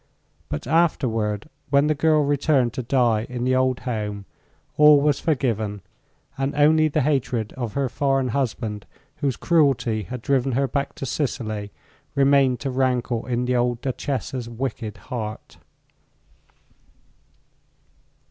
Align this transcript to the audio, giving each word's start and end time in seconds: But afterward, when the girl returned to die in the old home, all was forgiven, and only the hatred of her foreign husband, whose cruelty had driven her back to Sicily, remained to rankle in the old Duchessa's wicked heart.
But 0.49 0.65
afterward, 0.65 1.47
when 1.69 1.85
the 1.85 1.93
girl 1.93 2.23
returned 2.25 2.73
to 2.73 2.81
die 2.81 3.27
in 3.29 3.43
the 3.43 3.55
old 3.55 3.81
home, 3.81 4.25
all 4.75 4.99
was 4.99 5.19
forgiven, 5.19 5.81
and 6.39 6.55
only 6.55 6.87
the 6.87 7.01
hatred 7.01 7.53
of 7.53 7.73
her 7.75 7.87
foreign 7.87 8.29
husband, 8.29 8.87
whose 9.17 9.37
cruelty 9.37 10.01
had 10.01 10.23
driven 10.23 10.53
her 10.53 10.67
back 10.67 10.95
to 10.95 11.05
Sicily, 11.05 11.71
remained 12.15 12.59
to 12.61 12.71
rankle 12.71 13.27
in 13.27 13.45
the 13.45 13.55
old 13.55 13.79
Duchessa's 13.81 14.49
wicked 14.49 14.97
heart. 14.97 15.57